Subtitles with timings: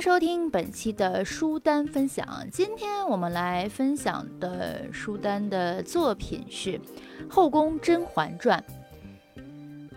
[0.00, 2.26] 收听本期的书单分享。
[2.50, 6.70] 今天我们来分享的书单的作品是
[7.28, 8.64] 《后宫甄嬛传》。《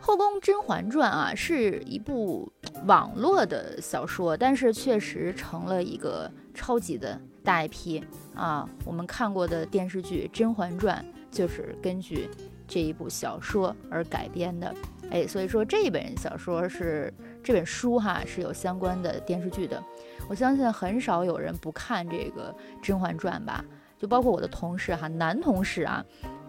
[0.01, 2.51] 后宫甄嬛传》啊，是一部
[2.85, 8.03] 网络的小说，但是确实成了一个超级的大 IP
[8.35, 8.69] 啊。
[8.83, 11.03] 我们看过的电视剧《甄嬛传》
[11.35, 12.29] 就是根据
[12.67, 14.75] 这一部小说而改编的。
[15.11, 19.83] 哎，所以说这一本小说是这本书哈是有相关的电视剧的。
[20.29, 23.63] 我相信很少有人不看这个《甄嬛传》吧？
[23.99, 26.03] 就包括我的同事哈，男同事啊，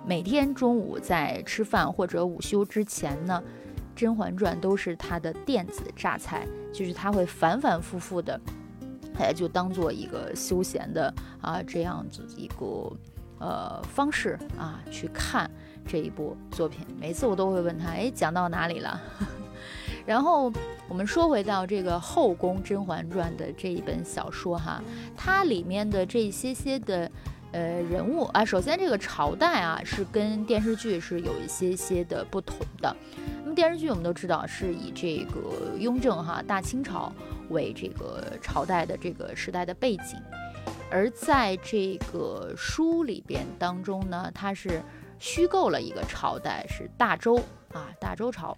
[0.06, 3.42] 每天中午在吃饭或者午休之前呢，
[3.98, 8.41] 《甄嬛传》都是他的电子榨菜，就是他会反反复复的，
[9.19, 12.91] 哎，就当做一个休闲的啊这样子一个
[13.38, 15.50] 呃方式啊去看。
[15.86, 18.98] 这一部作品，每次我都会问他，哎，讲到哪里了？
[20.06, 20.50] 然后
[20.88, 24.83] 我们说回到这个《后宫甄嬛传》的这一本小说哈，
[25.17, 27.11] 它里面的这些些的
[27.53, 32.95] 呃人物啊，首先这个朝代啊是跟电视剧是有一些些的不同的。
[33.42, 37.12] 那么电视剧我们都知道是以这个雍正哈大清朝
[37.48, 40.19] 为这个朝代的这个时代的背景，
[40.91, 44.83] 而在这个书里边当中呢，它是。
[45.20, 47.36] 虚构了一个朝代是大周
[47.73, 48.55] 啊，大周朝，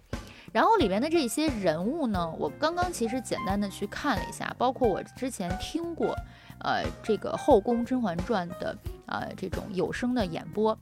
[0.57, 6.15] 然后里面的这些人物呢，我刚刚其实简单的去看了一下，包括我之前听过，
[6.61, 10.75] 呃，这个《后宫甄嬛传》的呃这种有声的演播，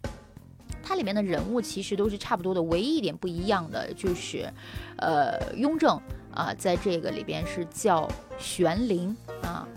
[0.82, 4.50] 它里面的人物其实都是差不多的，唯一一点不一样的就是，
[4.96, 6.00] 呃，雍正
[6.34, 9.68] 啊，在这个里边是叫玄灵啊，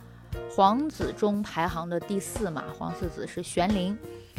[0.48, 3.98] 皇子中排行的第四嘛，皇四子是玄灵。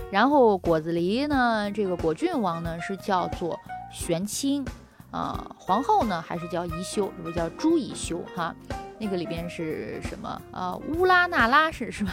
[0.10, 3.60] 然后果子狸呢，这个果郡王呢是叫做
[3.92, 4.66] 玄清，
[5.12, 8.56] 啊，皇后呢还是叫宜修，是不是叫朱宜修哈？
[9.00, 10.76] 那个里边是什么啊？
[10.76, 12.12] 乌拉那拉是是吧？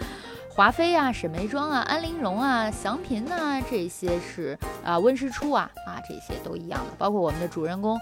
[0.50, 6.92] 华妃啊，沈眉庄啊，安陵容啊，祥嫔呐，这些是啊，温实初啊，啊，这些都一样的。
[6.98, 7.98] 包括我们的主人公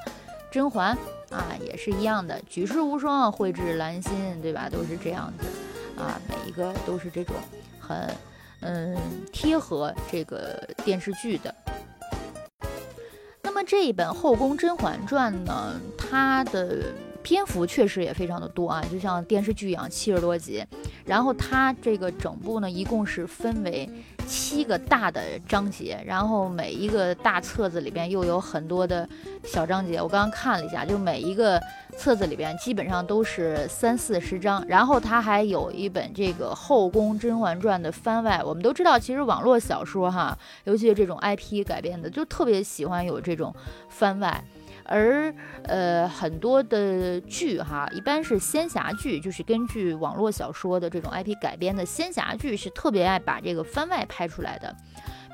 [0.50, 0.96] 甄嬛
[1.30, 4.68] 啊，也是一样的，举世无双，蕙质兰心，对吧？
[4.70, 5.46] 都是这样子
[6.00, 7.34] 啊，每一个都是这种
[7.80, 8.08] 很。
[8.66, 8.96] 嗯，
[9.30, 11.54] 贴合这个电视剧的。
[13.54, 16.92] 那么这一本《后宫甄嬛传》呢，它的
[17.22, 20.66] 篇幅确实也非常的多啊，就像电视剧一样，七十多集。
[21.04, 23.88] 然后它这个整部呢，一共是分为。
[24.26, 29.06] 七个大的章节，然后每一个大册子里边又有很多的
[29.44, 30.00] 小章节。
[30.00, 31.60] 我刚刚看了一下，就每一个
[31.94, 34.64] 册子里边基本上都是三四十章。
[34.68, 38.42] 然后它还有一本这个《后宫甄嬛传》的番外。
[38.44, 43.54] 我们都知道，其实网络小说哈，尤其是这种 IP 改编的，就特别喜欢有这种
[43.88, 44.44] 番外。
[44.86, 54.76] 而呃很多的剧哈，一般是仙侠剧，就是根据网络小说的这种 IP 改编的仙侠剧，是特别爱把这个番外拍出来的。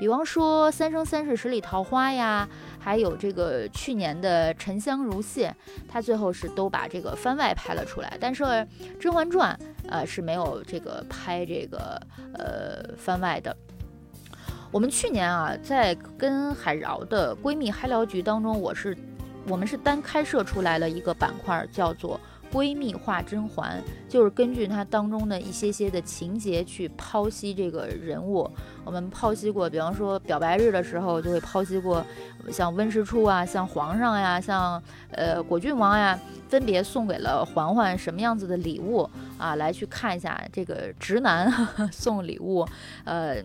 [0.00, 5.54] 比方说《三生三世十里桃花》呀，还有这个去年的《沉香如屑》，
[5.86, 8.16] 它最后是都把这个番外拍了出来。
[8.18, 8.42] 但是
[8.98, 9.54] 《甄嬛传》
[9.90, 12.00] 呃是没有这个拍这个
[12.32, 13.54] 呃番外的。
[14.72, 18.96] 我们去年啊，在跟海饶的闺蜜嗨聊局当中，我是。
[19.48, 22.20] 我们是单开设出来了一个板块，叫做
[22.52, 28.50] “闺蜜画甄嬛”，就是根据它当中的一些些的情节去剖析这个人物。
[28.84, 32.04] 我们剖析过，比方说表白日的时候，就会剖析过
[32.50, 36.18] 像温实初啊，像皇上呀，像呃果郡王呀，
[36.48, 39.08] 分别送给了嬛嬛什么样子的礼物
[39.40, 41.50] 啊，来去看一下这个直男
[41.90, 42.66] 送礼物，
[43.04, 43.42] 呃，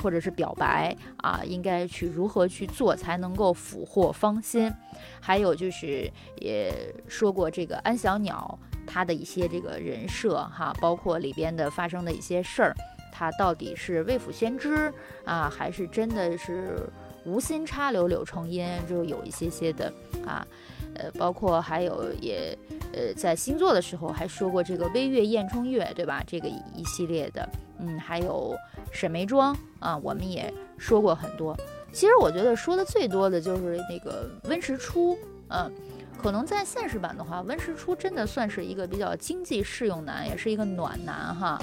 [0.00, 4.70] 或者是表白啊，应该去如何去做才能够俘获芳心。
[5.18, 6.72] 还有就是也
[7.08, 12.74] 说过这个安小鸟他的一些这个人设哈，包括里边的发生的一些事儿，
[13.10, 14.92] 他到底是未卜先知
[15.24, 16.78] 啊，还是真的是
[17.24, 18.68] 无心插柳柳成荫？
[18.88, 19.92] 就有一些些的
[20.26, 20.46] 啊，
[20.94, 22.56] 呃，包括还有也
[22.92, 26.22] 呃在星座的时候还说过这个微月燕冲月，对吧？
[26.26, 27.48] 这个一系列的，
[27.78, 28.54] 嗯，还有
[28.92, 31.56] 沈眉庄啊，我们也说过很多。
[31.92, 35.70] 其实我觉得说的最多的就是那个温实初，嗯，
[36.16, 41.60] 可能在现实版的话，温实初真的算是一个比较经济适用男，也是一个暖男哈。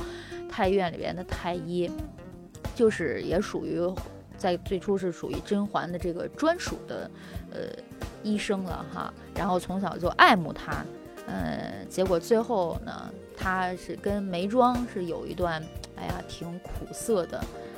[0.50, 1.90] 太医院里边的太医，
[2.74, 3.80] 就是也属于
[4.38, 7.10] 在最初是属于甄嬛的这个专属的
[7.52, 7.60] 呃
[8.28, 9.14] 医生了哈。
[9.36, 10.84] 然后从小就爱慕他，
[11.28, 15.64] 嗯，结果最后呢，他是跟眉庄是有一段
[15.96, 17.38] 哎呀挺苦涩的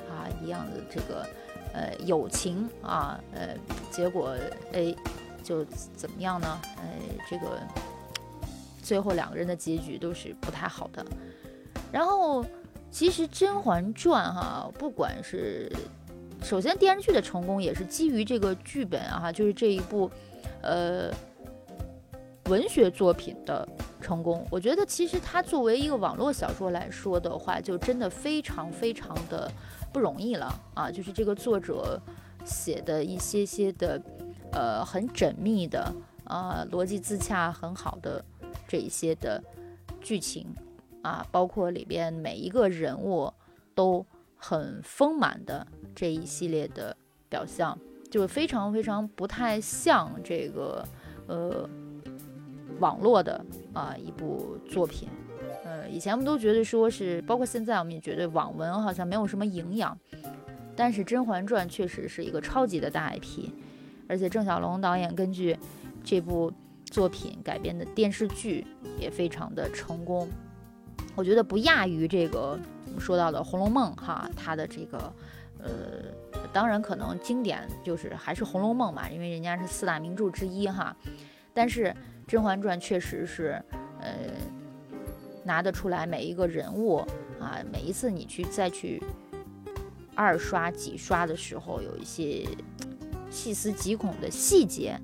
[0.10, 1.26] 啊一样的这个。
[1.72, 3.56] 呃，友情啊，呃，
[3.92, 4.36] 结果
[4.74, 4.94] 哎，
[5.44, 5.64] 就
[5.96, 6.60] 怎么样呢？
[6.78, 6.84] 呃，
[7.30, 7.60] 这个
[8.82, 11.06] 最后两个人的结局都是不太好的。
[11.92, 12.44] 然后，
[12.90, 15.72] 其实《甄嬛传》哈，不管是
[16.42, 20.10] 首先电视剧的成功，也是基于这个剧本啊，就是这一部
[20.62, 21.12] 呃
[22.46, 23.68] 文学作品的
[24.02, 24.46] 成功。
[24.50, 29.52] 我觉得其实它作为一个网络小说来说的话，就真的非常非常的
[29.94, 30.90] 不容易了啊！
[30.90, 32.02] 就是这个作者
[32.46, 34.02] 写的一些些的
[34.52, 35.94] 呃很缜密的
[36.24, 38.24] 啊逻辑自洽很好的
[38.68, 39.44] 这一些的
[40.02, 40.48] 剧情。
[41.02, 43.32] 啊，包括里边每一个人物
[43.74, 45.66] 都很丰满的
[45.96, 46.94] 这一系列的
[47.30, 50.84] 表象，就非常非常不太像这个
[51.28, 51.70] 呃
[52.80, 55.08] 网络的啊一部作品。
[55.64, 59.98] 呃，以前我们都觉得说是，包括现在我们也觉得网文好像没有什么营养，
[60.76, 63.50] 但是《甄嬛传》确实是一个超级的大 IP，
[64.08, 65.56] 而且郑晓龙导演根据
[66.04, 66.52] 这部
[66.86, 68.66] 作品改编的电视剧
[68.98, 70.28] 也非常的成功。
[71.16, 72.58] 我觉得不亚于这个
[72.88, 75.14] 我们说到的《红楼梦》哈，它的这个，
[75.60, 75.70] 呃，
[76.52, 80.96] 当然可能经典就是还是《红楼梦》嘛，因为人家是四大名著之一哈。
[81.54, 81.86] 但是
[82.28, 83.62] 《甄嬛传》确实是，
[84.00, 84.12] 呃，
[85.44, 86.98] 拿得出来每一个人物
[87.40, 89.02] 啊，每一次你去再去
[90.16, 92.46] 二刷几刷的时候，有一些
[93.30, 95.00] 细思极恐的细节，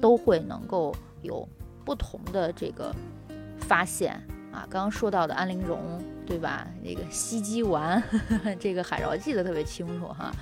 [0.00, 1.48] 都会能够有
[1.84, 2.94] 不同的这个
[3.58, 4.20] 发现。
[4.52, 6.64] 啊，刚刚说到的安陵容，对吧？
[6.80, 8.00] 那个西鸡丸，
[8.60, 10.32] 这个海饶记得特别清楚哈。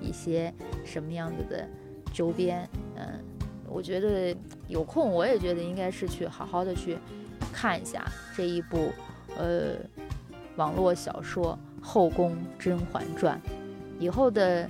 [0.00, 0.52] 一些
[0.84, 1.68] 什么样子的
[2.12, 3.22] 周边，嗯，
[3.68, 4.36] 我觉得
[4.68, 6.98] 有空我也觉得应该是去好好的去
[7.52, 8.04] 看一下
[8.36, 8.90] 这一部
[9.36, 9.74] 呃
[10.56, 13.40] 网络小说《后宫甄嬛传》。
[13.98, 14.68] 以后的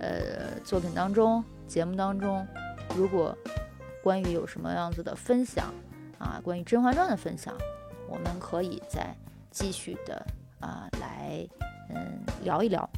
[0.00, 2.46] 呃作品当中、节目当中，
[2.96, 3.36] 如果
[4.02, 5.72] 关于有什么样子的分享
[6.18, 7.56] 啊，关于《甄嬛传》的分享。
[8.06, 9.16] 我们可以再
[9.50, 10.26] 继续的
[10.60, 11.44] 啊来
[11.88, 12.88] 嗯聊一聊。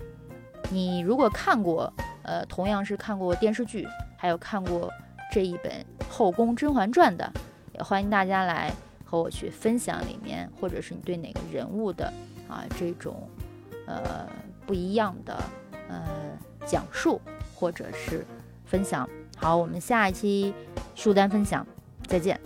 [0.70, 1.92] 你如果看过
[2.22, 3.86] 呃同样是看过电视剧，
[4.16, 4.90] 还有看过
[5.32, 5.72] 这一本
[6.10, 7.32] 《后宫甄嬛传》的，
[7.74, 8.72] 也欢迎大家来
[9.04, 12.12] 和我去分享里面，或者是你对哪个人物的
[12.48, 13.28] 啊这种
[13.86, 14.28] 呃
[14.66, 15.36] 不一样的
[15.88, 16.02] 呃
[16.64, 17.20] 讲述
[17.54, 18.26] 或者是
[18.64, 19.08] 分享。
[19.36, 20.52] 好，我们下一期
[20.94, 21.66] 书单分享
[22.06, 22.40] 再见。